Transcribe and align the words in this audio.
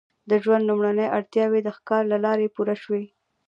د 0.29 0.31
ژوند 0.43 0.67
لومړنۍ 0.69 1.07
اړتیاوې 1.17 1.59
د 1.63 1.69
ښکار 1.77 2.03
له 2.11 2.17
لارې 2.25 2.47
پوره 2.55 2.75
شوې. 2.83 3.03